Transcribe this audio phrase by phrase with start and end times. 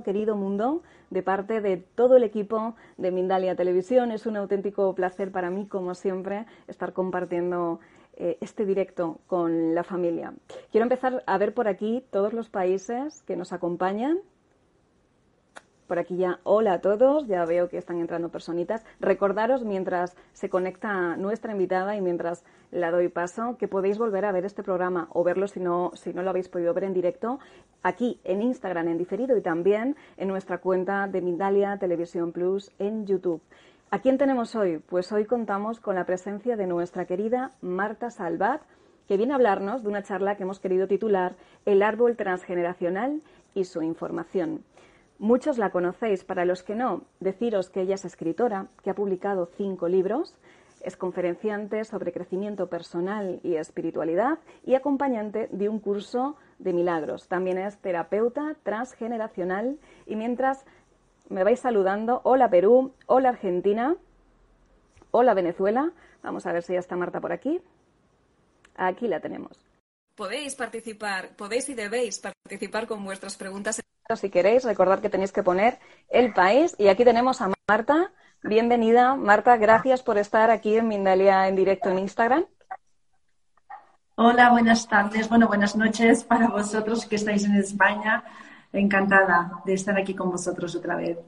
[0.00, 4.10] querido mundo, de parte de todo el equipo de Mindalia Televisión.
[4.12, 7.80] Es un auténtico placer para mí, como siempre, estar compartiendo
[8.14, 10.32] eh, este directo con la familia.
[10.70, 14.18] Quiero empezar a ver por aquí todos los países que nos acompañan
[15.92, 18.82] por aquí ya, hola a todos, ya veo que están entrando personitas.
[18.98, 24.32] Recordaros mientras se conecta nuestra invitada y mientras la doy paso, que podéis volver a
[24.32, 27.40] ver este programa o verlo si no, si no lo habéis podido ver en directo,
[27.82, 33.04] aquí en Instagram en diferido y también en nuestra cuenta de Mindalia Televisión Plus en
[33.04, 33.42] YouTube.
[33.90, 34.78] ¿A quién tenemos hoy?
[34.78, 38.62] Pues hoy contamos con la presencia de nuestra querida Marta Salvat,
[39.08, 43.20] que viene a hablarnos de una charla que hemos querido titular El árbol transgeneracional
[43.54, 44.64] y su información.
[45.22, 49.46] Muchos la conocéis, para los que no, deciros que ella es escritora, que ha publicado
[49.56, 50.36] cinco libros,
[50.80, 57.28] es conferenciante sobre crecimiento personal y espiritualidad y acompañante de un curso de milagros.
[57.28, 60.64] También es terapeuta transgeneracional y mientras
[61.28, 63.94] me vais saludando, hola Perú, hola Argentina,
[65.12, 65.92] hola Venezuela,
[66.24, 67.60] vamos a ver si ya está Marta por aquí.
[68.74, 69.61] Aquí la tenemos.
[70.14, 73.82] Podéis participar, podéis y debéis participar con vuestras preguntas
[74.16, 76.74] si queréis, recordad que tenéis que poner el país.
[76.78, 78.12] Y aquí tenemos a Marta.
[78.42, 79.56] Bienvenida, Marta.
[79.56, 82.44] Gracias por estar aquí en Mindalia en directo en Instagram.
[84.16, 85.28] Hola, buenas tardes.
[85.28, 88.24] Bueno, buenas noches para vosotros que estáis en España.
[88.72, 91.18] Encantada de estar aquí con vosotros otra vez.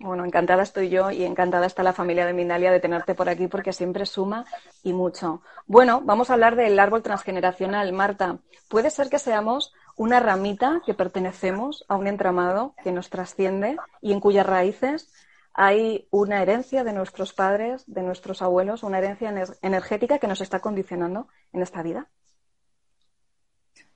[0.00, 3.48] Bueno, encantada estoy yo y encantada está la familia de Mindalia de tenerte por aquí
[3.48, 4.44] porque siempre suma
[4.84, 5.42] y mucho.
[5.66, 7.92] Bueno, vamos a hablar del árbol transgeneracional.
[7.92, 8.38] Marta,
[8.68, 14.12] puede ser que seamos una ramita que pertenecemos a un entramado que nos trasciende y
[14.12, 15.12] en cuyas raíces
[15.52, 20.60] hay una herencia de nuestros padres, de nuestros abuelos, una herencia energética que nos está
[20.60, 22.08] condicionando en esta vida.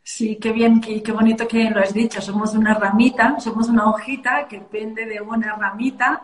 [0.04, 2.20] Sí, qué bien, qué, bonito que lo has dicho.
[2.20, 6.22] Somos una ramita, somos una hojita que pende de una ramita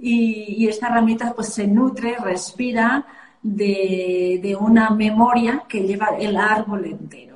[0.00, 3.06] y, esta ramita pues se nutre, respira
[3.42, 7.35] de, de una memoria que lleva el árbol entero.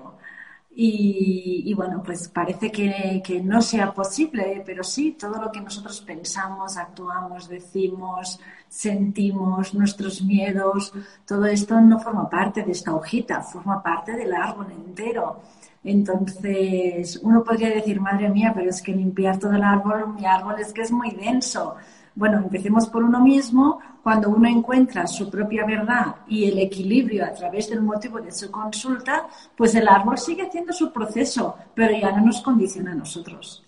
[0.82, 6.00] Y, bueno, pues parece que, que, no sea posible, pero sí, todo lo que nosotros
[6.00, 10.90] pensamos, actuamos, decimos, sentimos, nuestros miedos,
[11.26, 15.42] todo esto no forma parte de esta hojita, forma parte del árbol entero.
[15.84, 20.60] Entonces, uno podría decir, madre mía, pero es que limpiar todo el árbol, mi árbol
[20.60, 21.76] es que es muy denso.
[22.14, 23.80] Bueno, empecemos por uno mismo.
[24.02, 28.50] Cuando uno encuentra su propia verdad y el equilibrio a través del motivo de su
[28.50, 29.26] consulta,
[29.56, 33.64] pues el árbol sigue haciendo su proceso, pero ya no nos condiciona a nosotros.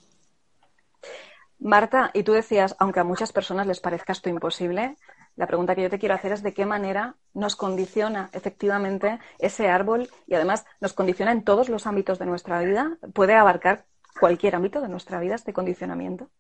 [1.58, 4.96] Marta, y tú decías, aunque a muchas personas les parezca esto imposible,
[5.36, 9.68] la pregunta que yo te quiero hacer es de qué manera nos condiciona efectivamente ese
[9.68, 12.98] árbol y además nos condiciona en todos los ámbitos de nuestra vida.
[13.14, 13.86] ¿Puede abarcar
[14.18, 16.30] cualquier ámbito de nuestra vida este condicionamiento?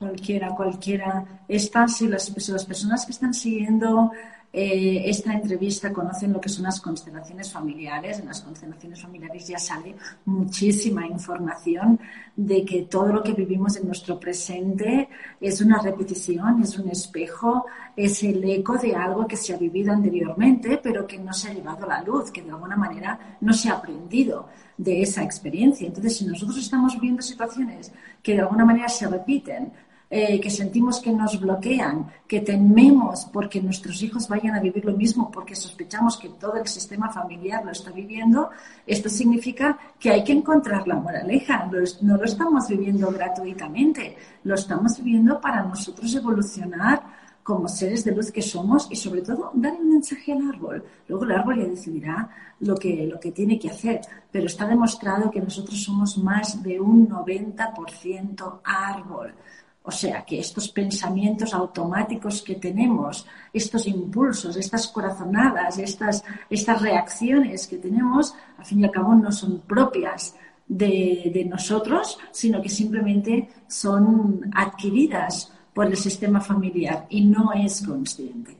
[0.00, 1.42] Cualquiera, cualquiera.
[1.46, 4.10] Estas, si las, las personas que están siguiendo
[4.52, 8.18] eh, esta entrevista conocen lo que son las constelaciones familiares.
[8.18, 9.94] En las constelaciones familiares ya sale
[10.24, 12.00] muchísima información
[12.34, 15.08] de que todo lo que vivimos en nuestro presente
[15.40, 19.92] es una repetición, es un espejo, es el eco de algo que se ha vivido
[19.92, 23.52] anteriormente, pero que no se ha llevado a la luz, que de alguna manera no
[23.52, 25.86] se ha aprendido de esa experiencia.
[25.86, 29.72] Entonces, si nosotros estamos viendo situaciones que de alguna manera se repiten,
[30.12, 34.96] eh, que sentimos que nos bloquean, que tememos porque nuestros hijos vayan a vivir lo
[34.96, 38.50] mismo, porque sospechamos que todo el sistema familiar lo está viviendo,
[38.84, 41.70] esto significa que hay que encontrar la moraleja.
[42.02, 48.30] No lo estamos viviendo gratuitamente, lo estamos viviendo para nosotros evolucionar como seres de luz
[48.32, 50.84] que somos y sobre todo dar un mensaje al árbol.
[51.06, 52.28] Luego el árbol ya decidirá
[52.60, 54.00] lo que, lo que tiene que hacer,
[54.30, 59.34] pero está demostrado que nosotros somos más de un 90% árbol.
[59.82, 67.66] O sea que estos pensamientos automáticos que tenemos, estos impulsos, estas corazonadas, estas, estas reacciones
[67.66, 70.36] que tenemos, al fin y al cabo no son propias
[70.68, 77.84] de, de nosotros, sino que simplemente son adquiridas por el sistema familiar y no es
[77.86, 78.56] consciente.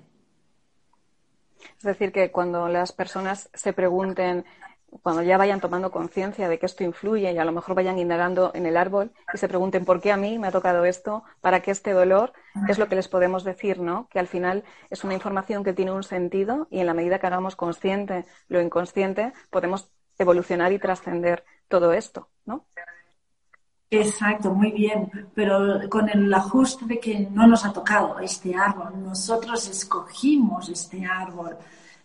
[1.78, 4.44] Es decir, que cuando las personas se pregunten
[5.02, 8.50] cuando ya vayan tomando conciencia de que esto influye y a lo mejor vayan indagando
[8.54, 11.60] en el árbol y se pregunten por qué a mí me ha tocado esto, para
[11.60, 12.32] qué este dolor,
[12.68, 14.08] es lo que les podemos decir, ¿no?
[14.10, 17.26] Que al final es una información que tiene un sentido y en la medida que
[17.26, 22.66] hagamos consciente lo inconsciente, podemos evolucionar y trascender todo esto, ¿no?
[23.92, 29.02] Exacto, muy bien, pero con el ajuste de que no nos ha tocado este árbol,
[29.02, 31.56] nosotros escogimos este árbol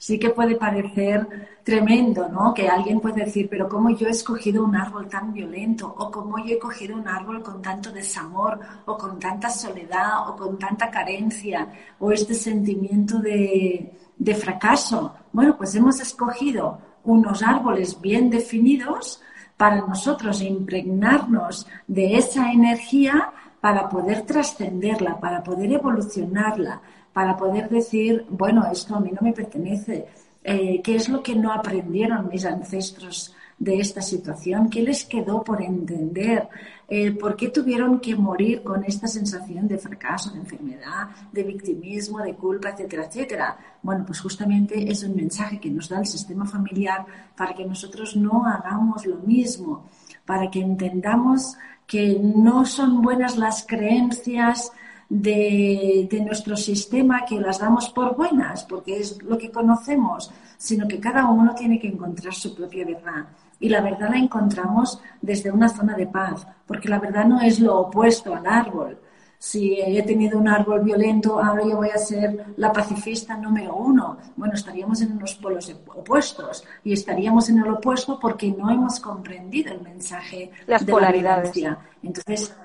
[0.05, 1.27] sí que puede parecer
[1.63, 2.53] tremendo, ¿no?
[2.53, 5.91] Que alguien puede decir, pero ¿cómo yo he escogido un árbol tan violento?
[5.97, 8.59] ¿O cómo yo he cogido un árbol con tanto desamor?
[8.85, 10.29] ¿O con tanta soledad?
[10.29, 11.67] ¿O con tanta carencia?
[11.97, 15.15] ¿O este sentimiento de, de fracaso?
[15.33, 19.23] Bueno, pues hemos escogido unos árboles bien definidos
[19.57, 26.79] para nosotros impregnarnos de esa energía para poder trascenderla, para poder evolucionarla,
[27.15, 30.05] para poder decir, bueno, esto a mí no me pertenece,
[30.43, 35.41] eh, qué es lo que no aprendieron mis ancestros de esta situación, qué les quedó
[35.41, 36.49] por entender,
[36.89, 42.19] eh, por qué tuvieron que morir con esta sensación de fracaso, de enfermedad, de victimismo,
[42.19, 43.57] de culpa, etcétera, etcétera.
[43.81, 47.05] Bueno, pues justamente es un mensaje que nos da el sistema familiar
[47.37, 49.85] para que nosotros no hagamos lo mismo,
[50.25, 51.55] para que entendamos
[51.87, 54.73] que no son buenas las creencias
[55.09, 60.99] de, nuestro sistema que las damos por buenas, porque es lo que conocemos, sino que
[60.99, 63.25] cada uno tiene que encontrar su propia verdad.
[63.59, 67.59] Y la verdad la encontramos desde una zona de paz, porque la verdad no es
[67.59, 68.97] lo opuesto al árbol.
[69.37, 74.17] Si he tenido un árbol violento, ahora yo voy a ser la pacifista número uno.
[74.35, 79.73] Bueno, estaríamos en unos polos opuestos y estaríamos en el opuesto porque no hemos comprendido
[79.73, 81.55] el mensaje Las de polaridades.
[81.57, 82.55] La Entonces,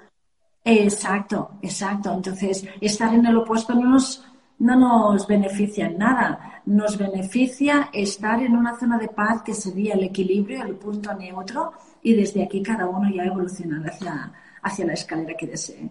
[0.78, 2.12] Exacto, exacto.
[2.12, 4.24] Entonces, estar en el opuesto no nos,
[4.58, 6.62] no nos beneficia en nada.
[6.66, 11.72] Nos beneficia estar en una zona de paz que sería el equilibrio, el punto neutro,
[12.02, 14.32] y desde aquí cada uno ya evolucionar hacia,
[14.62, 15.90] hacia la escalera que desee.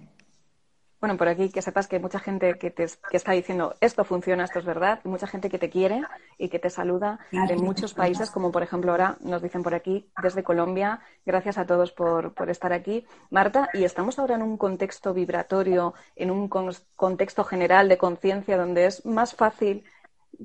[0.99, 4.03] Bueno, por aquí que sepas que hay mucha gente que, te, que está diciendo esto
[4.03, 6.01] funciona, esto es verdad, y mucha gente que te quiere
[6.37, 10.09] y que te saluda en muchos países, como por ejemplo ahora nos dicen por aquí
[10.21, 10.99] desde Colombia.
[11.25, 13.05] Gracias a todos por, por estar aquí.
[13.29, 18.85] Marta, y estamos ahora en un contexto vibratorio, en un contexto general de conciencia donde
[18.85, 19.85] es más fácil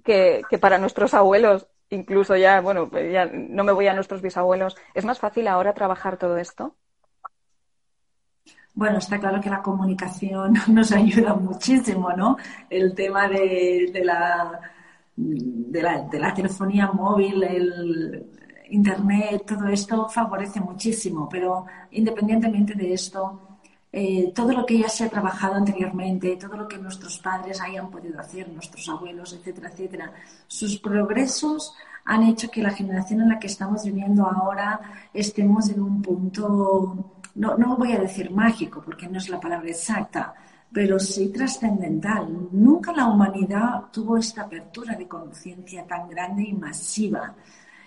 [0.05, 4.77] que, que para nuestros abuelos incluso ya, bueno, ya no me voy a nuestros bisabuelos,
[4.95, 6.77] ¿es más fácil ahora trabajar todo esto?
[8.77, 12.37] Bueno, está claro que la comunicación nos ayuda muchísimo, ¿no?
[12.69, 14.61] El tema de, la,
[15.17, 18.27] de, la, telefonía móvil, el
[18.71, 23.59] Internet, todo esto favorece muchísimo, pero independientemente de esto,
[23.93, 27.89] eh, todo lo que ya se ha trabajado anteriormente, todo lo que nuestros padres hayan
[27.91, 30.13] podido hacer, nuestros abuelos, etcétera, etcétera,
[30.49, 31.75] sus progresos
[32.07, 34.81] han hecho que la generación en la que estamos viviendo ahora
[35.13, 39.69] estemos en un punto no, no voy a decir mágico porque no es la palabra
[39.69, 40.35] exacta,
[40.73, 42.49] pero sí trascendental.
[42.53, 47.35] Nunca la humanidad tuvo esta apertura de conciencia tan grande y masiva.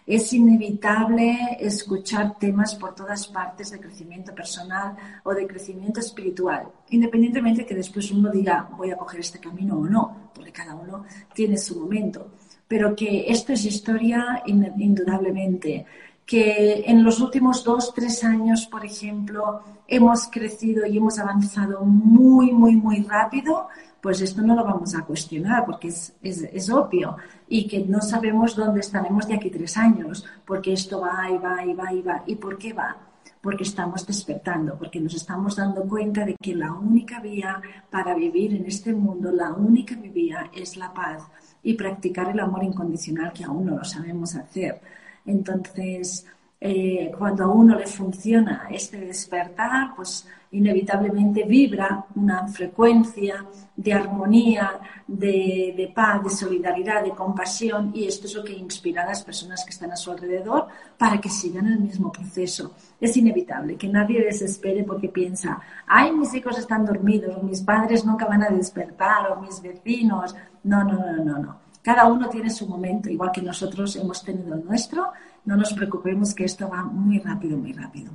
[0.06, 7.66] Es inevitable escuchar temas por todas partes de crecimiento personal o de crecimiento espiritual, independientemente
[7.66, 11.04] que después uno diga voy a coger este camino o no, porque cada uno
[11.34, 12.32] tiene su momento.
[12.70, 15.86] Pero que esto es historia indudablemente
[16.28, 22.52] que en los últimos dos, tres años, por ejemplo, hemos crecido y hemos avanzado muy,
[22.52, 23.70] muy, muy rápido,
[24.02, 27.16] pues esto no lo vamos a cuestionar porque es, es, obvio
[27.48, 31.66] y que no sabemos dónde estaremos de aquí tres años, porque esto va y va
[31.66, 32.24] y va y va.
[32.28, 32.98] ¿Y por qué va?
[33.42, 38.54] Porque estamos despertando, porque nos estamos dando cuenta de que la única vía para vivir
[38.54, 41.24] en este mundo, la única vía es la paz
[41.64, 44.82] y practicar el amor incondicional que aún no lo sabemos hacer.
[45.28, 46.26] Entonces,
[46.60, 54.80] eh, cuando a uno le funciona este despertar, pues inevitablemente vibra una frecuencia de armonía,
[55.06, 59.64] de, paz, de solidaridad, de compasión y esto es lo que inspira a las personas
[59.64, 60.68] que están a su alrededor
[60.98, 62.74] para que sigan el mismo proceso.
[63.00, 68.04] Es inevitable que nadie desespere porque piensa, ay, mis hijos están dormidos, o mis padres
[68.04, 70.36] nunca van a despertar, o mis vecinos.
[70.64, 71.67] No, no, no, no, no.
[71.88, 75.14] Cada uno tiene su momento, igual que nosotros hemos tenido el nuestro.
[75.46, 78.12] No nos preocupemos que esto va muy rápido, muy rápido.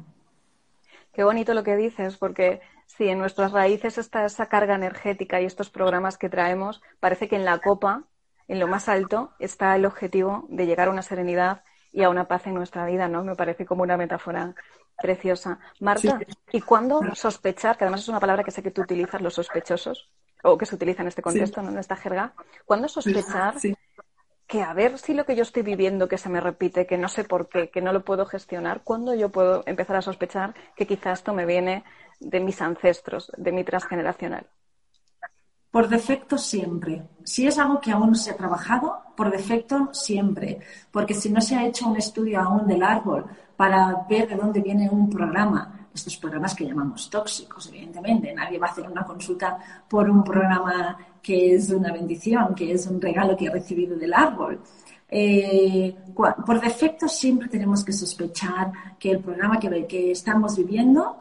[1.11, 5.47] Qué bonito lo que dices, porque si en nuestras raíces está esa carga energética y
[5.47, 8.05] estos programas que traemos, parece que en la copa,
[8.47, 11.63] en lo más alto, está el objetivo de llegar a una serenidad
[11.93, 13.25] y a una paz en nuestra vida, ¿no?
[13.25, 14.55] Me parece como una metáfora
[14.99, 15.61] preciosa.
[15.81, 16.21] Marta,
[16.53, 20.11] ¿y cuándo sospechar, que además es una palabra que sé que tú utilizas, los sospechosos,
[20.43, 21.71] o que se utiliza en este contexto, ¿no?
[21.71, 22.35] en esta jerga,
[22.65, 23.55] ¿cuándo sospechar
[24.47, 27.09] que a ver si lo que yo estoy viviendo que se me repite, que no
[27.09, 30.87] sé por qué, que no lo puedo gestionar, ¿cuándo yo puedo empezar a sospechar que
[30.87, 31.85] quizás esto me viene
[32.21, 34.47] de mis ancestros, de mi transgeneracional?
[35.71, 37.03] Por defecto siempre.
[37.25, 40.61] Si es algo que aún no se ha trabajado, por defecto siempre.
[40.91, 43.25] Porque si no se ha hecho un estudio aún del árbol
[43.57, 48.33] para ver de dónde viene un programa, estos programas que llamamos tóxicos, evidentemente.
[48.33, 49.59] Nadie va a hacer una consulta
[49.89, 54.13] por un programa que es una bendición, que es un regalo que ha recibido del
[54.13, 54.61] árbol.
[55.09, 61.19] Eh, por defecto siempre tenemos que sospechar que el programa que, estamos viviendo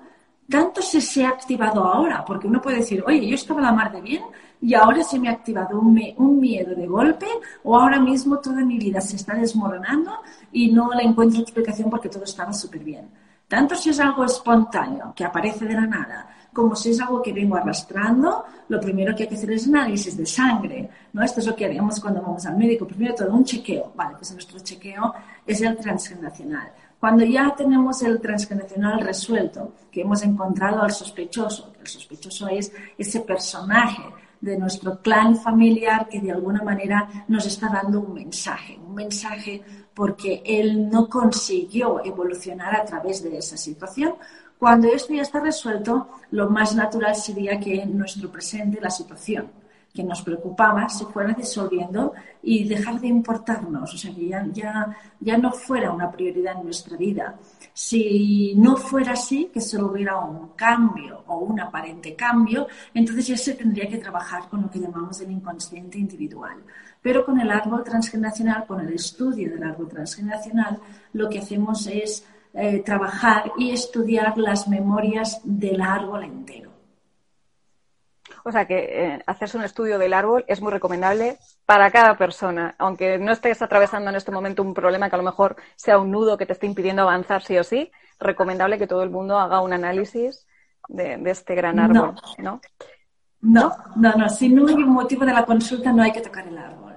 [0.49, 3.91] tanto se, se ha activado ahora, porque uno puede decir, oye, yo estaba la mar
[3.91, 4.23] de bien
[4.61, 7.25] y ahora se me ha activado un, un, miedo de golpe
[7.63, 10.11] o ahora mismo toda mi vida se está desmoronando
[10.51, 13.09] y no le encuentro explicación porque todo estaba súper bien.
[13.51, 17.33] Tanto si es algo espontáneo, que aparece de la nada, como si es algo que
[17.33, 21.21] vengo arrastrando, lo primero que hay que hacer es análisis de sangre, ¿no?
[21.21, 22.87] Esto es lo que haríamos cuando vamos al médico.
[22.87, 25.13] Primero todo un chequeo, vale, pues nuestro chequeo
[25.45, 26.71] es el transgeneracional.
[26.97, 32.71] Cuando ya tenemos el transgeneracional resuelto, que hemos encontrado al sospechoso, que el sospechoso es
[32.97, 34.03] ese personaje
[34.39, 39.61] de nuestro clan familiar que de alguna manera nos está dando un mensaje, un mensaje
[39.93, 44.15] porque él no consiguió evolucionar a través de esa situación.
[44.57, 49.49] Cuando esto ya está resuelto, lo más natural sería que en nuestro presente la situación
[49.93, 54.97] que nos preocupaba se fuera disolviendo y dejar de importarnos, o sea, que ya, ya,
[55.19, 57.35] ya no fuera una prioridad en nuestra vida.
[57.73, 63.37] Si no fuera así, que solo hubiera un cambio o un aparente cambio, entonces ya
[63.37, 66.57] se tendría que trabajar con lo que llamamos el inconsciente individual.
[67.01, 70.79] Pero con el árbol transgeneracional, con el estudio del árbol transgeneracional,
[71.13, 76.71] lo que hacemos es eh, trabajar y estudiar las memorias del árbol entero.
[78.43, 82.75] O sea que eh, hacerse un estudio del árbol es muy recomendable para cada persona,
[82.77, 86.11] aunque no estés atravesando en este momento un problema que a lo mejor sea un
[86.11, 89.61] nudo que te esté impidiendo avanzar sí o sí, recomendable que todo el mundo haga
[89.61, 90.47] un análisis
[90.87, 92.61] de, este gran árbol, ¿no?
[93.41, 93.71] ¿no?
[93.95, 96.57] No, no, Si no hay un motivo de la consulta, no hay que tocar el
[96.57, 96.90] árbol.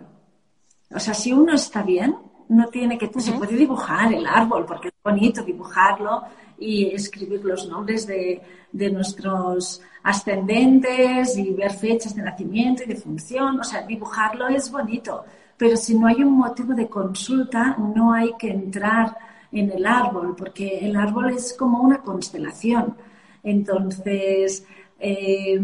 [0.95, 2.17] O sea, si uno está bien,
[2.49, 3.11] no tiene que...
[3.21, 6.23] Se puede dibujar el árbol, porque es bonito dibujarlo
[6.59, 12.97] y escribir los nombres de, de nuestros ascendentes y ver fechas de nacimiento y de
[12.97, 13.59] función.
[13.59, 15.25] O sea, dibujarlo es bonito,
[15.57, 19.17] pero si no hay un motivo de consulta, no hay que entrar
[19.51, 22.97] en el árbol, porque el árbol es como una constelación.
[23.43, 24.65] Entonces,
[24.99, 25.61] eh,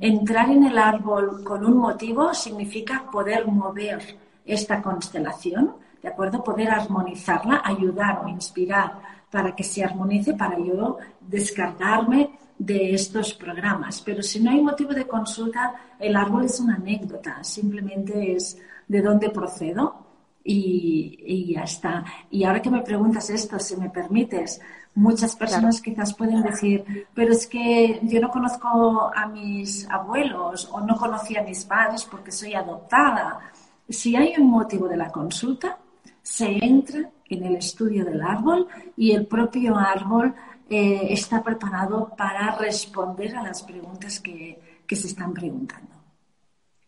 [0.00, 6.42] entrar en el árbol con un motivo significa poder mover esta constelación, ¿de acuerdo?
[6.42, 9.00] Poder armonizarla, ayudar o inspirar
[9.30, 14.00] para que se armonice, para yo descargarme de estos programas.
[14.00, 19.02] Pero si no hay motivo de consulta, el árbol es una anécdota, simplemente es de
[19.02, 20.06] dónde procedo
[20.44, 22.04] y, ya está.
[22.30, 24.60] Y ahora que me preguntas esto, si me permites,
[24.94, 30.80] muchas personas quizás pueden decir, pero es que yo no conozco a mis abuelos o
[30.80, 33.40] no conocí a mis padres porque soy adoptada.
[33.88, 35.78] Si hay un motivo de la consulta,
[36.22, 38.66] se entra en el estudio del árbol
[38.96, 40.34] y el propio árbol
[40.68, 45.94] eh, está preparado para responder a las preguntas que, se están preguntando.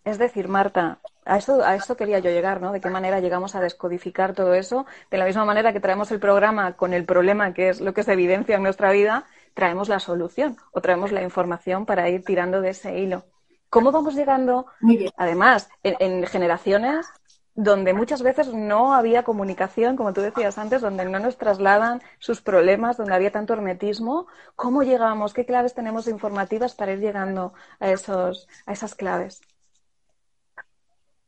[0.05, 2.73] Es decir, Marta, a esto, a esto quería yo llegar, ¿no?
[2.73, 4.87] De qué manera llegamos a descodificar todo eso.
[5.11, 8.02] De la misma manera que traemos el programa con el problema, que es lo que
[8.02, 12.61] se evidencia en nuestra vida, traemos la solución o traemos la información para ir tirando
[12.61, 13.25] de ese hilo.
[13.71, 14.67] ¿Cómo vamos llegando?
[15.17, 17.07] Además, en generaciones
[17.59, 22.41] donde muchas veces no había comunicación, como tú decías antes, donde no nos trasladan sus
[22.41, 24.29] problemas, donde había tanto hermetismo.
[24.55, 25.35] ¿Cómo llegamos?
[25.35, 29.41] ¿Qué claves tenemos informativas para ir llegando a, esos, a esas claves?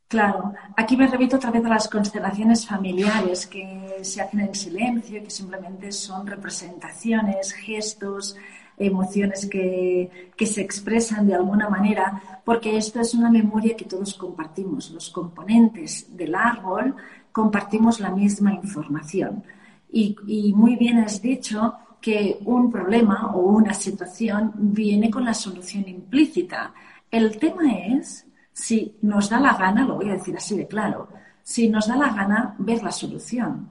[0.07, 5.21] Claro, aquí me repito otra vez a las constelaciones familiares que se hacen en silencio,
[5.21, 8.37] que simplemente son representaciones, gestos,
[8.77, 14.13] emociones que, que, se expresan de alguna manera, porque esto es una memoria que todos
[14.15, 14.91] compartimos.
[14.91, 16.95] Los componentes del árbol
[17.31, 19.43] compartimos la misma información.
[19.91, 25.33] Y, y muy bien has dicho que un problema o una situación viene con la
[25.33, 26.73] solución implícita.
[27.09, 31.07] El tema es si nos da la gana, lo voy a decir así de claro,
[31.43, 33.69] si nos da la gana ver la solución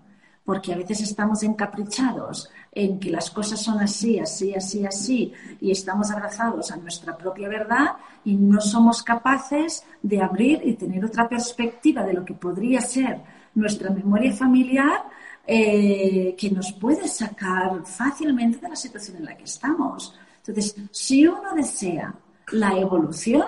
[0.50, 5.70] porque a veces estamos encaprichados en que las cosas son así, así, así, así, y
[5.70, 7.90] estamos abrazados a nuestra propia verdad
[8.24, 13.20] y no somos capaces de abrir y tener otra perspectiva de lo que podría ser
[13.54, 15.04] nuestra memoria familiar
[15.46, 20.18] eh, que nos puede sacar fácilmente de la situación en la que estamos.
[20.38, 22.12] Entonces, si uno desea
[22.50, 23.46] la evolución,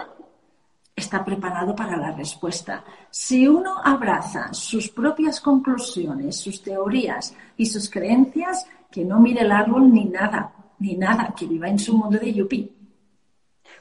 [1.02, 2.84] está preparado para la respuesta.
[3.10, 9.52] Si uno abraza sus propias conclusiones, sus teorías y sus creencias, que no mire el
[9.52, 12.72] árbol ni nada, ni nada, que viva en su mundo de yupi.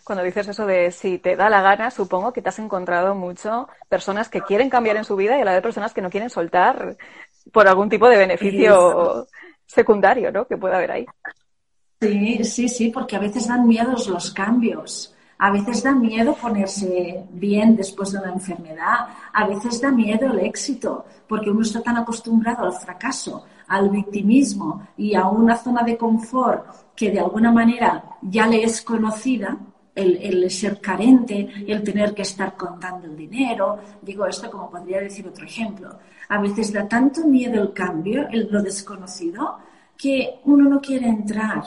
[0.04, 3.70] Cuando dices eso de si te da la gana, supongo que te has encontrado mucho
[3.88, 6.30] personas que quieren cambiar en su vida y a la vez personas que no quieren
[6.30, 6.98] soltar
[7.54, 9.28] por algún tipo de beneficio
[9.66, 10.48] secundario, ¿no?
[10.48, 11.06] Que pueda haber ahí.
[12.02, 15.11] Sí, sí, sí, porque a veces dan miedos los cambios
[15.44, 20.38] A veces da miedo ponerse bien después de una enfermedad, a veces da miedo el
[20.38, 25.98] éxito, porque uno está tan acostumbrado al fracaso, al victimismo y a una zona de
[25.98, 29.58] confort que de alguna manera ya le es conocida,
[29.96, 33.80] el, ser carente, el tener que estar contando el dinero.
[34.00, 35.98] Digo esto como podría decir otro ejemplo.
[36.30, 39.58] A veces da tanto miedo el cambio, el, lo desconocido,
[39.98, 41.64] que uno no quiere entrar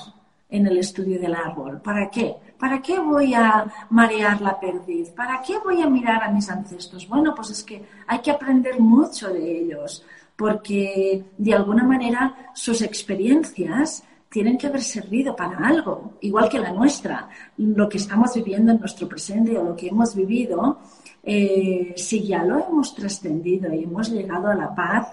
[0.48, 1.80] en el estudio del árbol.
[1.80, 2.36] ¿Para qué?
[2.58, 5.10] ¿Para qué voy a marear la perdiz?
[5.10, 7.08] ¿Para qué voy a mirar a mis ancestros?
[7.08, 10.04] Bueno, pues es que hay que aprender mucho de ellos,
[10.36, 16.72] porque de alguna manera sus experiencias tienen que haber servido para algo, igual que la
[16.72, 17.28] nuestra.
[17.56, 20.80] Lo que estamos viviendo en nuestro presente o lo que hemos vivido,
[21.22, 25.08] eh, si ya lo hemos trascendido y hemos llegado a la paz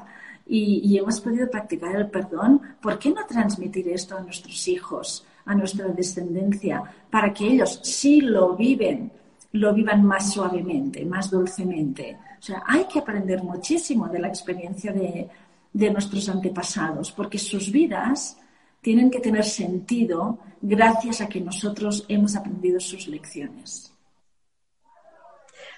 [0.47, 5.23] y, y, hemos podido practicar el perdón, ¿por qué no transmitir esto a nuestros hijos,
[5.45, 9.11] a nuestra descendencia, para que ellos, si lo viven,
[9.53, 12.17] lo vivan más suavemente, más dulcemente?
[12.39, 15.29] O sea, hay que aprender muchísimo de la experiencia de,
[15.73, 18.37] de nuestros antepasados, porque sus vidas
[18.81, 23.93] tienen que tener sentido gracias a que nosotros hemos aprendido sus lecciones.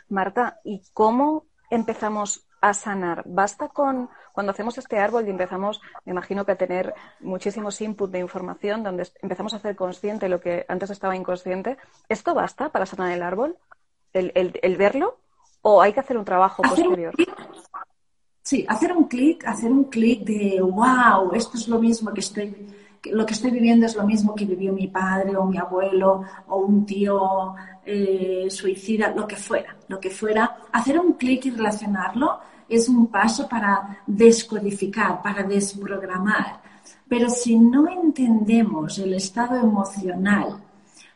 [0.09, 3.23] Marta, ¿y cómo empezamos a sanar?
[3.25, 8.11] ¿Basta con cuando hacemos este árbol y empezamos, me imagino que a tener muchísimos inputs
[8.11, 11.77] de información, donde empezamos a hacer consciente lo que antes estaba inconsciente?
[12.09, 13.55] ¿Esto basta para sanar el árbol?
[14.11, 15.19] ¿El, verlo?
[15.61, 17.13] ¿O hay que hacer un trabajo posterior?
[18.41, 22.67] sí, hacer un clic, hacer un clic de wow, esto es lo mismo que estoy
[23.11, 26.57] lo que estoy viviendo es lo mismo que vivió mi padre o mi abuelo o
[26.59, 27.53] un tío
[27.85, 32.39] eh, suicida, lo que fuera, lo que fuera, hacer un clic y relacionarlo
[32.75, 36.61] es un paso para descodificar, para desprogramar.
[37.07, 40.57] Pero si no entendemos el estado emocional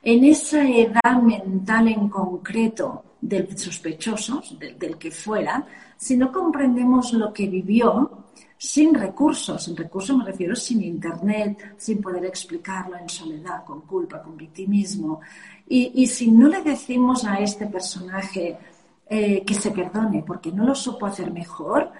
[0.04, 5.66] en esa edad mental en concreto del sospechoso, del que fuera,
[5.98, 8.26] si no comprendemos lo que vivió,
[8.58, 14.22] sin recursos, sin recursos me refiero sin internet, sin poder explicarlo en soledad, con culpa,
[14.22, 15.22] con victimismo.
[15.70, 18.58] Y, si no le decimos a este personaje
[19.10, 21.92] eh, que se perdone porque no lo supo hacer mejor,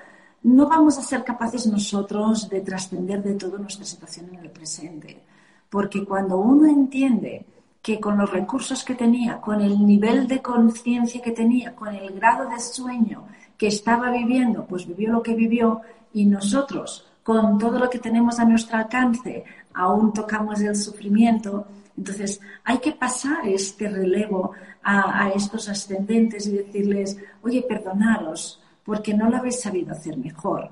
[0.44, 5.24] no vamos a ser capaces nosotros de trascender de todo nuestra situación en el presente.
[5.70, 7.46] Porque cuando uno entiende
[7.82, 12.14] que con los recursos que tenía, con el nivel de conciencia que tenía, con el
[12.14, 13.24] grado de sueño
[13.58, 15.82] que estaba viviendo, pues vivió lo que vivió,
[16.14, 19.44] y nosotros, con todo lo que tenemos a nuestro alcance,
[19.74, 21.66] aún tocamos el sufrimiento,
[21.98, 24.52] entonces hay que pasar este relevo
[24.84, 30.70] a, estos ascendentes y decirles, oye, perdonaros, porque no lo habéis sabido hacer mejor.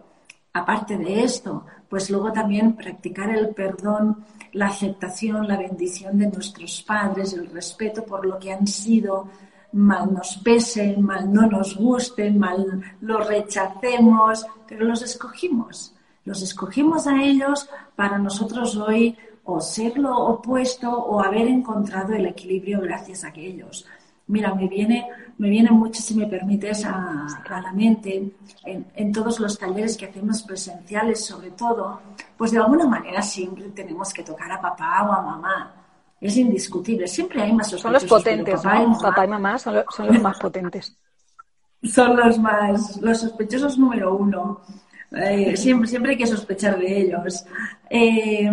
[0.53, 6.81] Aparte de esto, pues luego también practicar el perdón, la aceptación, la bendición de nuestros
[6.83, 9.27] padres, el respeto por lo que han sido,
[9.73, 15.93] mal nos pese, mal no nos guste, mal los rechacemos, pero los escogimos.
[16.23, 22.25] Los escogimos a ellos para nosotros hoy o ser lo opuesto o haber encontrado el
[22.25, 23.85] equilibrio gracias a ellos.
[24.27, 28.31] Mira, me viene, me viene mucho, si me permites, a, la mente
[28.63, 32.01] en, en, todos los talleres que hacemos presenciales, sobre todo,
[32.35, 35.85] pues de alguna manera siempre tenemos que tocar a papá o a mamá
[36.21, 37.07] es indiscutible.
[37.07, 40.97] Siempre hay más Son los potentes, papá, y mamá son, los más potentes.
[41.83, 44.61] Son los más, los sospechosos número uno.
[45.15, 47.45] Eh, siempre, siempre hay que sospechar de ellos.
[47.89, 48.51] Eh,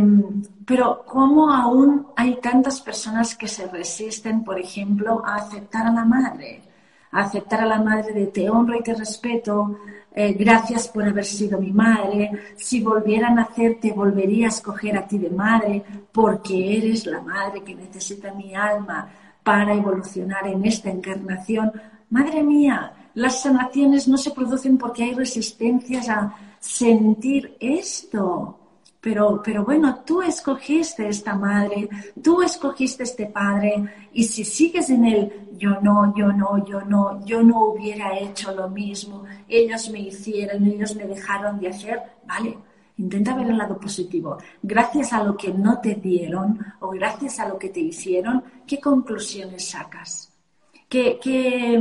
[0.65, 6.05] pero ¿cómo aún hay tantas personas que se resisten, por ejemplo, a aceptar a la
[6.05, 6.63] madre?
[7.11, 9.79] A aceptar a la madre de te honro y te respeto,
[10.15, 14.97] eh, gracias por haber sido mi madre, si volviera a nacer te volvería a escoger
[14.97, 19.09] a ti de madre, porque eres la madre que necesita mi alma
[19.43, 21.73] para evolucionar en esta encarnación.
[22.11, 28.59] Madre mía, las sanaciones no se producen porque hay resistencias a sentir esto.
[29.01, 31.89] Pero, pero bueno, tú escogiste esta madre,
[32.23, 37.25] tú escogiste este padre, y si sigues en él, yo no, yo no, yo no,
[37.25, 42.57] yo no hubiera hecho lo mismo, ellos me hicieron, ellos me dejaron de hacer, vale,
[42.97, 44.39] intenta ver el lado positivo.
[44.63, 48.79] Gracias a lo que no te dieron o gracias a lo que te hicieron, ¿qué
[48.79, 50.33] conclusiones sacas?
[50.89, 51.81] ¿Qué, qué,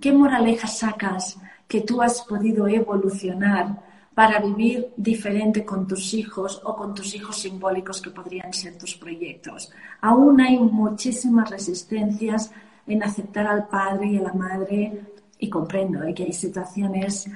[0.00, 3.89] qué moralejas sacas que tú has podido evolucionar?
[4.14, 8.96] Para vivir diferente con tus hijos o con tus hijos simbólicos que podrían ser tus
[8.96, 9.72] proyectos.
[10.00, 12.50] Aún hay muchísimas resistencias
[12.86, 15.00] en aceptar al padre y a la madre
[15.38, 16.12] y comprendo ¿eh?
[16.12, 17.30] que hay situaciones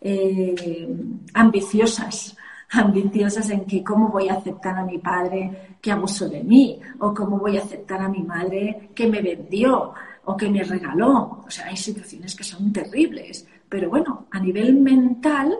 [0.00, 0.88] eh,
[1.34, 2.36] ambiciosas,
[2.70, 7.14] ambiciosas en que cómo voy a aceptar a mi padre que abusó de mí o
[7.14, 11.44] cómo voy a aceptar a mi madre que me vendió o que me regaló.
[11.46, 13.46] O sea, hay situaciones que son terribles.
[13.68, 15.56] Pero bueno, a nivel mental,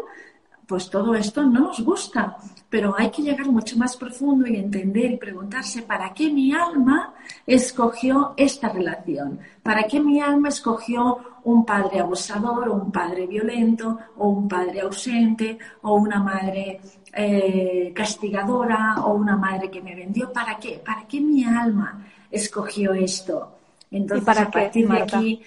[0.66, 2.36] pues todo esto no nos gusta.
[2.68, 7.14] Pero hay que llegar mucho más profundo y entender y preguntarse para qué mi alma
[7.46, 13.98] escogió esta relación, para qué mi alma escogió un padre abusador o un padre violento
[14.16, 16.80] o un padre ausente o una madre
[17.12, 20.32] eh, castigadora o una madre que me vendió.
[20.32, 20.82] ¿Para qué?
[20.84, 23.52] ¿Para qué mi alma escogió esto?
[23.92, 25.40] Entonces, ¿Y para qué,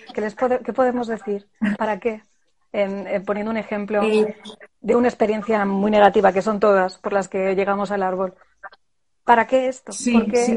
[0.66, 1.46] ¿qué, podemos decir?
[1.78, 2.24] ¿Para qué?
[2.72, 4.38] En, poniendo un ejemplo eh,
[4.80, 8.36] de una experiencia muy negativa, que son todas por las que llegamos al árbol.
[9.24, 9.92] ¿Para qué esto?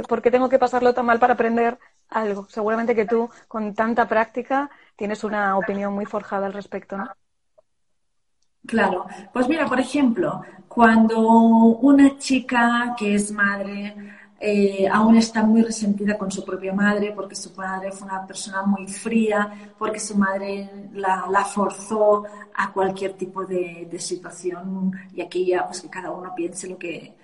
[0.09, 2.46] ¿Por, qué, tengo que pasarlo tan mal para aprender algo?
[2.48, 7.09] Seguramente que tú, con tanta práctica, tienes una opinión muy forjada al respecto, ¿no?
[8.66, 9.07] Claro.
[9.33, 13.94] Pues mira, por ejemplo, cuando una chica que es madre
[14.44, 18.64] eh, aún está muy resentida con su propia madre porque su padre fue una persona
[18.64, 25.64] muy fría, porque su madre la, forzó a cualquier tipo de, situación y aquí ya
[25.64, 27.14] pues que cada uno piense lo que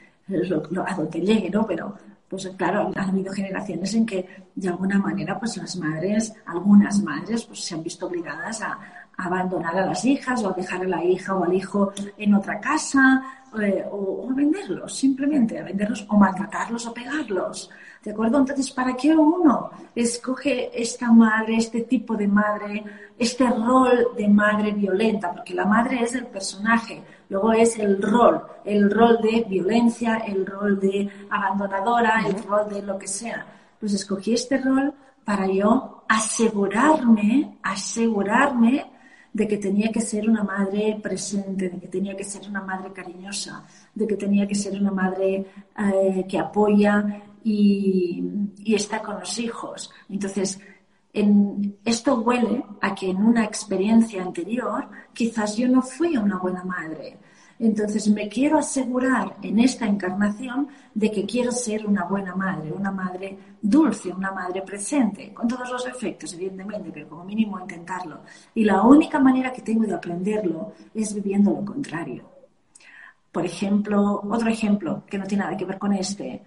[0.86, 1.66] a donde llegue, ¿no?
[1.66, 1.92] Pero
[2.28, 7.44] pues claro, ha habido generaciones en que de alguna manera pues las madres, algunas madres
[7.46, 8.78] pues se han visto obligadas a,
[9.18, 12.60] abandonar a las hijas o a dejar a la hija o al hijo en otra
[12.60, 13.22] casa
[13.60, 17.68] eh, o, a venderlos, simplemente a venderlos o maltratarlos o pegarlos.
[18.04, 18.38] ¿De acuerdo?
[18.38, 22.84] Entonces, ¿para qué uno escoge esta madre, este tipo de madre,
[23.18, 25.32] este rol de madre violenta?
[25.32, 30.46] Porque la madre es el personaje, luego es el rol, el rol de violencia, el
[30.46, 33.44] rol de abandonadora, el rol de lo que sea.
[33.80, 38.97] Pues escogí este rol para yo asegurarme, asegurarme
[39.32, 42.92] de que tenía que ser una madre presente, de que tenía que ser una madre
[42.92, 43.64] cariñosa,
[43.94, 45.46] de que tenía que ser una madre
[45.78, 48.24] eh, que apoya y,
[48.66, 49.90] está con los hijos.
[50.08, 50.60] Entonces,
[51.12, 56.64] en, esto huele a que en una experiencia anterior quizás yo no fui una buena
[56.64, 57.18] madre
[57.66, 62.92] entonces me quiero asegurar en esta encarnación de que quiero ser una buena madre, una
[62.92, 68.20] madre dulce, una madre presente, con todos los efectos, evidentemente, pero como mínimo intentarlo.
[68.54, 72.22] Y la única manera que tengo de aprenderlo es viviendo lo contrario.
[73.32, 76.42] Por ejemplo, otro ejemplo que no tiene nada que ver con este.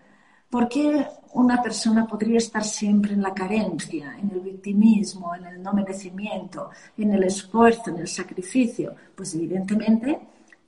[0.50, 5.63] ¿Por qué una persona podría estar siempre en la carencia, en el victimismo, en el
[5.63, 8.95] no merecimiento, en el esfuerzo, en el sacrificio?
[9.15, 10.19] Pues evidentemente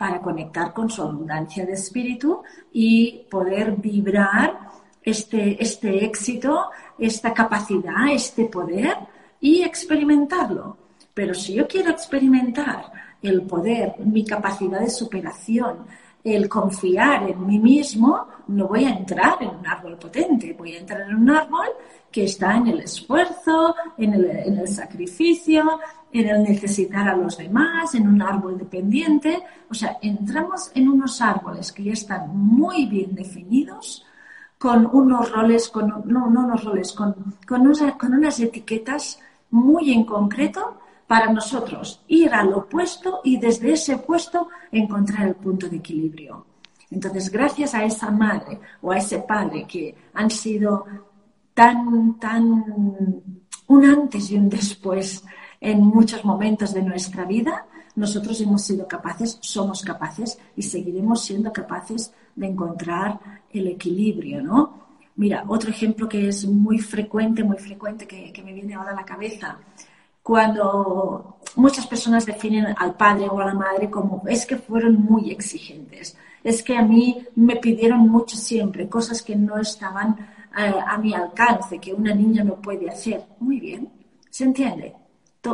[0.03, 4.59] para conectar con su abundancia de espíritu y poder vibrar
[5.01, 8.97] este, este éxito, esta capacidad, este poder
[9.39, 10.75] y experimentarlo.
[11.13, 15.85] Pero si yo quiero experimentar el poder, mi capacidad de superación,
[16.21, 20.79] el confiar en mí mismo, no voy a entrar en un árbol potente, voy a
[20.79, 21.67] entrar en un árbol
[22.11, 25.79] que está en el esfuerzo, en el, en el sacrificio,
[26.13, 29.43] en el necesitar a los demás, en un árbol dependiente.
[29.69, 34.05] O sea, entramos en unos árboles que ya están muy bien definidos,
[34.57, 37.13] con unos roles, con, no, no unos roles, con,
[37.45, 43.97] con, con unas etiquetas muy en concreto para nosotros ir al opuesto y desde ese
[43.97, 46.45] puesto encontrar el punto de equilibrio.
[46.91, 50.85] Entonces, gracias a esa madre o a ese padre que han sido
[51.53, 53.21] tan, tan
[53.67, 55.23] un antes y un después
[55.63, 61.53] en muchos momentos de nuestra vida, nosotros hemos sido capaces, somos capaces y seguiremos siendo
[61.53, 63.17] capaces de encontrar
[63.49, 64.83] el equilibrio, ¿no?
[65.15, 68.95] Mira, otro ejemplo que es muy frecuente, muy frecuente, que, que me viene ahora a
[68.95, 69.57] la cabeza,
[70.21, 75.31] cuando muchas personas definen al padre o a la madre como es que fueron muy
[75.31, 80.17] exigentes, es que a mí me pidieron mucho siempre, cosas que no estaban
[80.57, 83.23] eh, a mi alcance, que una niña no puede hacer.
[83.39, 83.89] Muy bien,
[84.29, 85.02] ¿se entiende?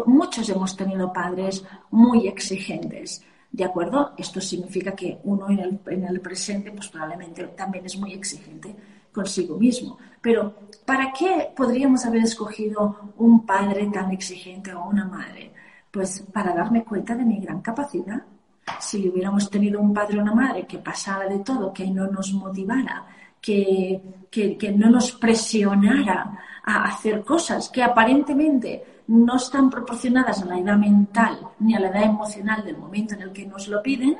[0.05, 3.23] Muchos hemos tenido padres muy exigentes.
[3.51, 4.13] ¿De acuerdo?
[4.17, 8.75] Esto significa que uno en el, en el, presente, pues probablemente también es muy exigente
[9.11, 9.97] consigo mismo.
[10.21, 10.53] Pero,
[10.85, 15.51] ¿para qué podríamos haber escogido un padre tan exigente o una madre?
[15.89, 18.21] Pues para darme cuenta de mi gran capacidad.
[18.79, 22.31] Si hubiéramos tenido un padre o una madre que pasara de todo, que no nos
[22.33, 23.07] motivara,
[23.41, 23.99] que,
[24.29, 30.59] que, que no nos presionara a hacer cosas que aparentemente no están proporcionadas a la
[30.59, 34.17] edad mental ni a la edad emocional del momento en el que nos lo piden,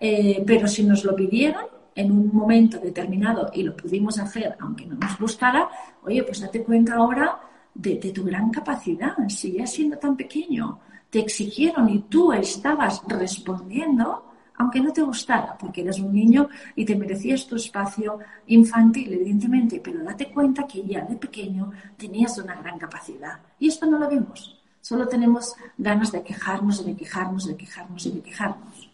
[0.00, 4.86] eh, pero si nos lo pidieron en un momento determinado y lo pudimos hacer aunque
[4.86, 5.68] no nos gustara,
[6.04, 7.40] oye, pues date cuenta ahora
[7.74, 10.78] de, tu gran capacidad, si ya siendo tan pequeño
[11.10, 14.24] te exigieron y tú estabas respondiendo,
[14.58, 18.18] aunque no te gustara, porque eres un niño y te merecías tu espacio
[18.48, 23.38] infantil, evidentemente, pero date cuenta que ya de pequeño tenías una gran capacidad.
[23.58, 24.60] Y esto no lo vemos.
[24.80, 28.90] Solo tenemos ganas de quejarnos, de quejarnos, de quejarnos y de quejarnos.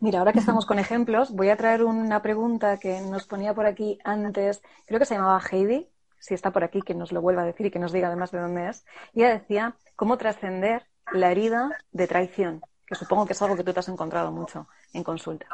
[0.00, 3.66] Mira, ahora que estamos con ejemplos, voy a traer una pregunta que nos ponía por
[3.66, 5.88] aquí antes, creo que se llamaba Heidi,
[6.20, 8.30] si está por aquí, que nos lo vuelva a decir y que nos diga además
[8.30, 8.84] de dónde es.
[9.12, 12.62] Y ella decía, ¿cómo trascender la herida de traición?
[12.88, 15.46] Que supongo que es algo que tú te has encontrado mucho en consulta.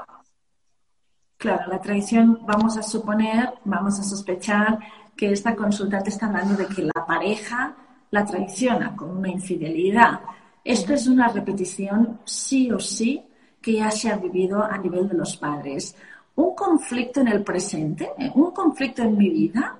[1.36, 4.78] Claro, la traición, vamos a suponer, vamos a sospechar
[5.16, 7.74] que esta consultante está hablando de que la pareja
[8.10, 10.20] la traiciona con una infidelidad.
[10.62, 13.26] Esto es una repetición sí o sí
[13.60, 15.96] que ya se ha vivido a nivel de los padres.
[16.36, 19.76] Un conflicto en el presente, eh, un conflicto en mi vida,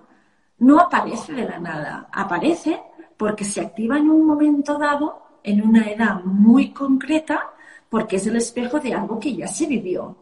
[0.58, 2.80] no aparece de la nada, aparece
[3.16, 7.52] porque se activa en un momento dado, en una edad muy concreta,
[7.88, 10.16] porque es el espejo de algo que ya se vivió.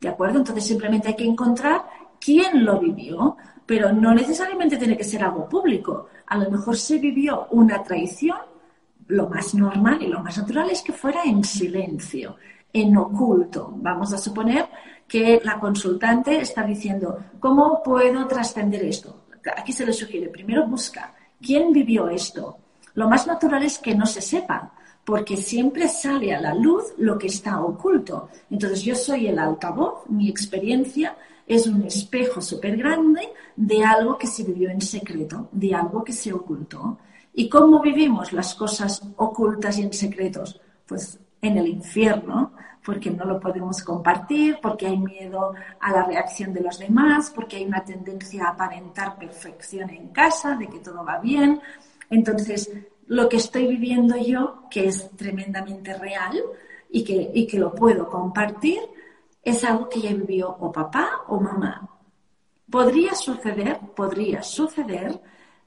[0.00, 0.38] ¿De acuerdo?
[0.38, 1.84] Entonces simplemente hay que encontrar
[2.20, 6.08] quién lo vivió, pero no necesariamente tiene que ser algo público.
[6.26, 8.38] A lo mejor se vivió una traición,
[9.08, 12.36] lo más normal y lo más natural es que fuera en silencio
[12.72, 13.72] en oculto.
[13.76, 14.68] Vamos a suponer
[15.08, 19.24] que la consultante está diciendo, ¿cómo puedo trascender esto?
[19.56, 22.58] Aquí se le sugiere, primero busca quién vivió esto.
[22.96, 24.72] Lo más natural es que no se sepa,
[25.04, 28.30] porque siempre sale a la luz lo que está oculto.
[28.50, 34.26] Entonces yo soy el altavoz, mi experiencia es un espejo súper grande de algo que
[34.26, 36.98] se vivió en secreto, de algo que se ocultó.
[37.34, 40.60] ¿Y cómo vivimos las cosas ocultas y en secretos?
[40.86, 46.52] Pues en el infierno, porque no lo podemos compartir, porque hay miedo a la reacción
[46.52, 51.04] de los demás, porque hay una tendencia a aparentar perfección en casa, de que todo
[51.04, 51.60] va bien.
[52.10, 52.70] Entonces,
[53.06, 56.40] lo que estoy viviendo yo, que es tremendamente real
[56.90, 58.80] y que, y que lo puedo compartir,
[59.42, 61.88] es algo que ya vivió o papá o mamá.
[62.70, 65.20] Podría suceder, podría suceder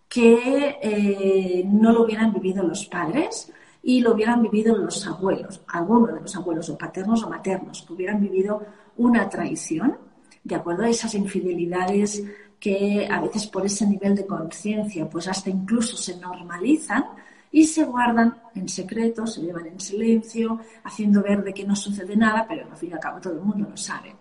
[0.07, 6.13] que eh, no lo hubieran vivido los padres, y lo hubieran vivido los abuelos, algunos
[6.13, 8.61] de los abuelos o paternos o maternos, que hubieran vivido
[8.97, 9.97] una traición,
[10.43, 12.23] de acuerdo a esas infidelidades
[12.59, 17.05] que a veces por ese nivel de conciencia, pues hasta incluso se normalizan
[17.51, 22.15] y se guardan en secreto, se llevan en silencio, haciendo ver de que no sucede
[22.15, 24.15] nada, pero al fin y al cabo todo el mundo lo sabe.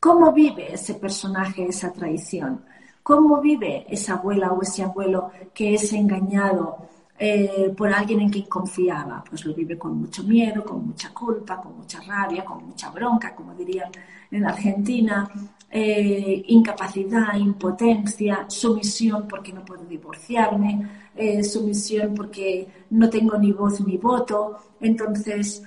[0.00, 2.64] ¿Cómo vive ese personaje esa traición?
[3.02, 6.88] ¿Cómo vive esa abuela o ese abuelo que es engañado
[7.24, 9.22] eh, por alguien en quien confiaba.
[9.22, 13.32] Pues lo vive con mucho miedo, con mucha culpa, con mucha rabia, con mucha bronca,
[13.32, 13.92] como dirían
[14.28, 15.30] en Argentina,
[15.70, 23.80] eh, incapacidad, impotencia, sumisión porque no puedo divorciarme, eh, sumisión porque no tengo ni voz
[23.86, 24.56] ni voto.
[24.80, 25.62] Entonces,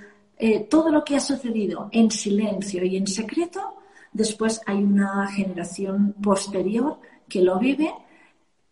[0.68, 3.76] todo lo que ha sucedido en silencio y en secreto,
[4.12, 7.94] después hay una generación posterior que lo vive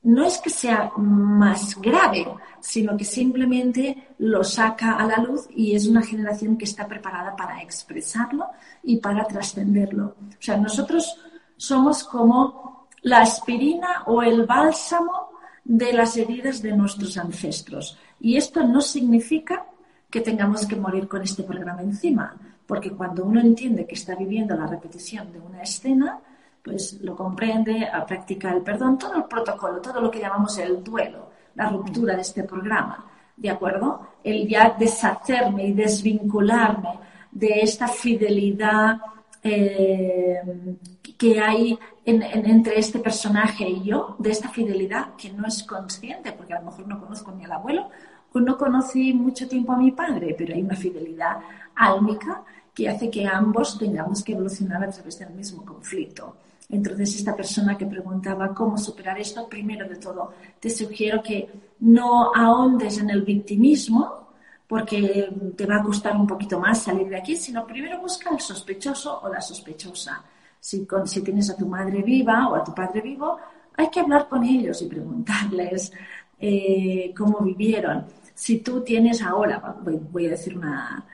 [0.05, 2.27] no es que sea más grave,
[2.61, 7.35] sino que simplemente lo saca a la luz y es una generación que está preparada
[7.35, 8.47] para expresarlo
[8.83, 10.14] y para trascenderlo.
[10.21, 11.17] O sea, nosotros
[11.57, 15.31] somos como la aspirina o el bálsamo
[15.64, 17.99] de las heridas de nuestros ancestros.
[18.21, 19.64] Y esto no significa
[20.11, 22.37] que tengamos que morir con este programa encima,
[22.67, 26.21] porque cuando uno entiende que está viviendo la repetición de una escena,
[26.64, 30.83] pues lo comprende, a practicar el perdón, todo el protocolo, todo lo que llamamos el
[30.83, 33.05] duelo, la ruptura de este programa,
[33.37, 34.14] ¿de acuerdo?
[34.24, 36.98] El ya deshacerme y desvincularme
[37.31, 38.98] de esta fidelidad
[39.42, 40.40] eh,
[41.18, 46.55] que hay entre este personaje y yo, de esta fidelidad que no es consciente, porque
[46.55, 47.90] a lo mejor no conozco ni al abuelo,
[48.33, 51.38] o no conocí mucho tiempo a mi padre, pero hay una fidelidad
[51.74, 52.42] álmica
[52.74, 56.37] que hace que ambos tengamos que evolucionar a través del mismo conflicto.
[56.68, 61.48] Entonces, esta persona que preguntaba cómo superar esto, primero de todo, te sugiero que
[61.81, 64.24] no ahondes en el victimismo,
[64.66, 68.40] porque te va a costar un poquito más salir de aquí, sino primero busca al
[68.40, 70.24] sospechoso o la sospechosa.
[70.59, 70.87] Si,
[71.22, 73.38] tienes a tu madre viva o a tu padre vivo,
[73.77, 75.92] hay que hablar con ellos y preguntarles
[76.40, 78.07] eh, cómo vivieron.
[78.35, 79.77] Si tú tienes ahora,
[80.11, 81.05] voy, a decir una,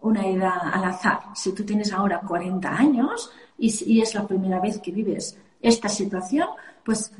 [0.00, 4.78] una edad al azar, si tú tienes ahora 40 años, y, es la primera vez
[4.78, 6.48] que vives esta situación,
[6.84, 7.12] pues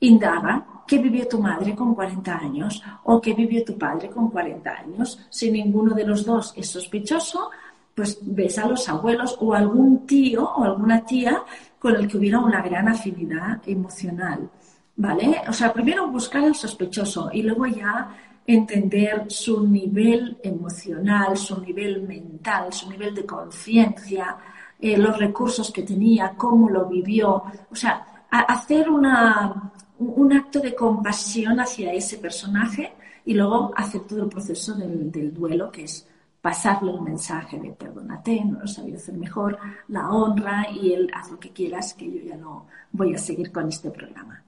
[0.00, 4.70] indaga qué vivió tu madre con 40 años o qué vivió tu padre con 40
[4.70, 5.20] años.
[5.30, 7.50] Si ninguno de los dos es sospechoso,
[7.94, 11.42] pues ves a los abuelos o algún tío o alguna tía
[11.78, 14.50] con el que hubiera una gran afinidad emocional.
[14.96, 15.42] ¿Vale?
[15.48, 22.02] O sea, primero buscar el sospechoso y luego ya entender su nivel emocional, su nivel
[22.02, 24.36] mental, su nivel de conciencia,
[24.80, 27.42] eh, los recursos que tenía, cómo lo vivió.
[27.70, 32.92] O sea, hacer una, un acto de compasión hacia ese personaje
[33.24, 36.06] y luego hacer todo el proceso del, del duelo, que es
[36.44, 39.58] pasarle el mensaje de perdónate, no lo sabía hacer mejor,
[39.88, 43.50] la honra y el haz lo que quieras, que yo ya no voy a seguir
[43.50, 44.44] con este programa.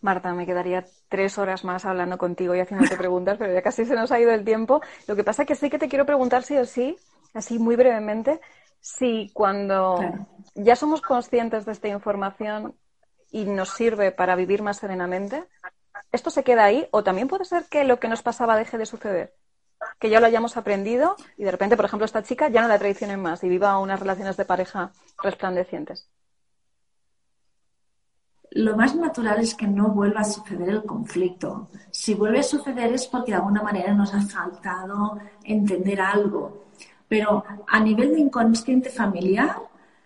[0.00, 3.96] Marta, me quedaría tres horas más hablando contigo y haciéndote preguntas, pero ya casi se
[3.96, 4.80] nos ha ido el tiempo.
[5.08, 6.96] Lo que pasa es que sí que te quiero preguntar sí o sí,
[7.34, 8.40] así muy brevemente,
[8.86, 9.98] si cuando
[10.54, 12.76] ya somos conscientes de esta información
[13.32, 15.42] y nos sirve para vivir más serenamente,
[16.12, 18.86] ¿esto se queda ahí o también puede ser que lo que nos pasaba deje de
[18.86, 19.34] suceder?
[19.98, 22.78] que ya lo hayamos aprendido y de repente, por ejemplo, esta chica ya no la
[22.78, 26.08] traicionen más y viva unas relaciones de pareja resplandecientes?
[28.52, 31.68] Lo más natural es que no vuelva a suceder el conflicto.
[31.90, 36.66] Si vuelve a suceder es porque de alguna manera nos ha faltado entender algo.
[37.08, 39.56] Pero a nivel de inconsciente familiar,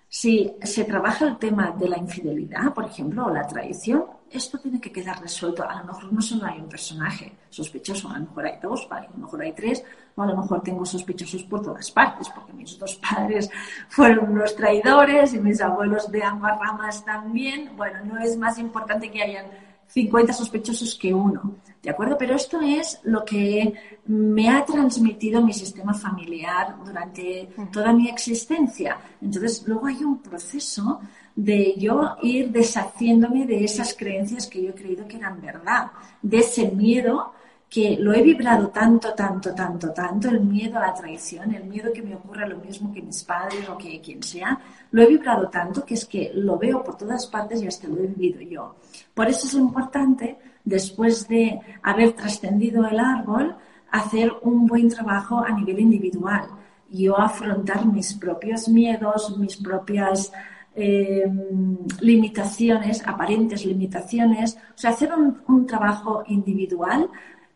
[0.09, 4.81] si se trabaja el tema de la infidelidad, por ejemplo, o la traición, esto tiene
[4.81, 5.69] que quedar resuelto.
[5.69, 9.01] A lo mejor no solo hay un personaje sospechoso, a lo mejor hay dos, a
[9.03, 9.85] lo mejor hay tres,
[10.17, 13.51] o a lo mejor tengo sospechosos por todas partes, porque mis dos padres
[13.89, 17.77] fueron unos traidores y mis abuelos de ambas ramas también.
[17.77, 19.47] Bueno, no es más importante que hayan
[19.87, 22.17] 50 sospechosos que uno, ¿de acuerdo?
[22.19, 23.73] Pero esto es lo que
[24.07, 28.99] me ha transmitido mi sistema familiar durante toda mi existencia.
[29.21, 31.01] Entonces, luego hay un proceso
[31.35, 35.87] de yo ir deshaciéndome de esas creencias que yo he creído que eran verdad,
[36.21, 37.33] de ese miedo
[37.71, 41.93] que lo he vibrado tanto, tanto, tanto, tanto, el miedo a la traición, el miedo
[41.93, 44.59] que me ocurra lo mismo que mis padres o que quien sea,
[44.91, 47.99] lo he vibrado tanto que es que lo veo por todas partes y hasta lo
[47.99, 48.75] he vivido yo.
[49.15, 50.37] Por eso es importante,
[50.71, 53.57] después de haber trascendido el árbol,
[53.91, 56.45] hacer un buen trabajo a nivel individual.
[56.89, 60.33] Yo afrontar mis propios miedos, mis propias
[60.73, 67.11] Em, limitaciones, aparentes limitaciones, o sea, hacer un, trabajo individual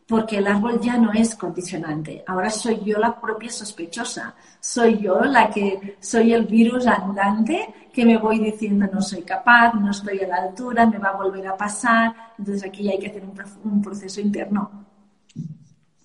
[0.07, 2.23] porque el árbol ya no es condicionante.
[2.27, 4.35] Ahora soy yo la propia sospechosa.
[4.61, 9.75] Soy yo la que soy el virus andante que me voy diciendo no soy capaz,
[9.75, 12.15] no estoy a la altura, me va a volver a pasar.
[12.39, 13.23] Entonces aquí hay que hacer
[13.65, 14.94] un proceso interno.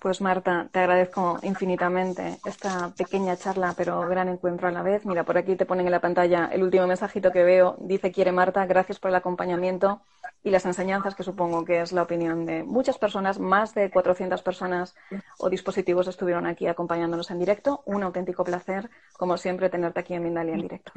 [0.00, 5.04] Pues Marta, te agradezco infinitamente esta pequeña charla, pero gran encuentro a la vez.
[5.04, 7.76] Mira, por aquí te ponen en la pantalla el último mensajito que veo.
[7.80, 10.00] Dice, quiere Marta, gracias por el acompañamiento
[10.42, 13.38] y las enseñanzas, que supongo que es la opinión de muchas personas.
[13.38, 14.94] Más de 400 personas
[15.38, 17.82] o dispositivos estuvieron aquí acompañándonos en directo.
[17.84, 20.92] Un auténtico placer, como siempre, tenerte aquí en Mindalia en directo.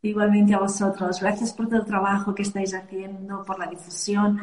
[0.00, 1.20] Igualmente a vosotros.
[1.20, 4.38] Gracias por todo el trabajo que estáis haciendo, por la difusión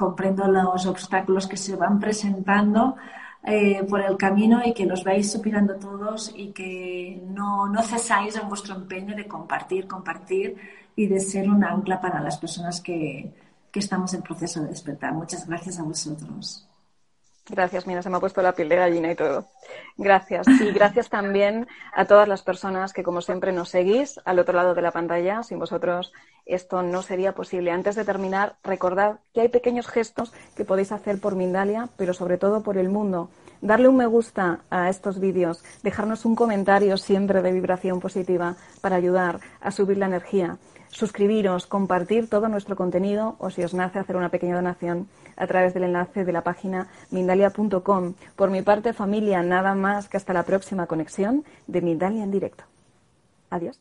[0.00, 2.96] comprendo los obstáculos que se van presentando
[3.44, 8.34] eh, por el camino y que los vais superando todos y que no, no cesáis
[8.36, 10.56] en vuestro empeño de compartir, compartir
[10.96, 13.30] y de ser un ancla para las personas que,
[13.70, 15.12] que estamos en proceso de despertar.
[15.12, 16.69] Muchas gracias a vosotros.
[17.50, 19.46] Gracias, mira, se me ha puesto la piel de gallina y todo.
[19.96, 20.46] Gracias.
[20.48, 24.74] Y gracias también a todas las personas que, como siempre, nos seguís al otro lado
[24.74, 25.42] de la pantalla.
[25.42, 26.12] Sin vosotros
[26.46, 27.72] esto no sería posible.
[27.72, 32.38] Antes de terminar, recordad que hay pequeños gestos que podéis hacer por Mindalia, pero sobre
[32.38, 33.30] todo por el mundo.
[33.62, 38.96] Darle un me gusta a estos vídeos, dejarnos un comentario siempre de vibración positiva para
[38.96, 40.56] ayudar a subir la energía
[40.90, 45.72] suscribiros, compartir todo nuestro contenido o si os nace hacer una pequeña donación a través
[45.74, 48.14] del enlace de la página mindalia.com.
[48.36, 52.64] Por mi parte, familia, nada más que hasta la próxima conexión de Mindalia en directo.
[53.50, 53.80] Adiós.